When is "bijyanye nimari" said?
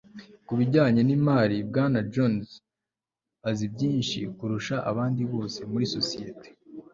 0.59-1.57